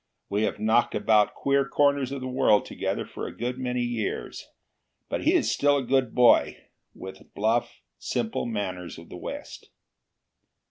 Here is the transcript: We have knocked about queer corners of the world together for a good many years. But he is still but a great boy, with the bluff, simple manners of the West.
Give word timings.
We 0.29 0.41
have 0.45 0.57
knocked 0.59 0.95
about 0.95 1.35
queer 1.35 1.63
corners 1.63 2.11
of 2.11 2.21
the 2.21 2.27
world 2.27 2.65
together 2.65 3.05
for 3.05 3.27
a 3.27 3.37
good 3.37 3.59
many 3.59 3.83
years. 3.83 4.47
But 5.09 5.25
he 5.25 5.35
is 5.35 5.51
still 5.51 5.79
but 5.79 5.83
a 5.95 6.01
great 6.01 6.15
boy, 6.15 6.57
with 6.95 7.19
the 7.19 7.25
bluff, 7.25 7.83
simple 7.99 8.47
manners 8.47 8.97
of 8.97 9.09
the 9.09 9.17
West. 9.17 9.69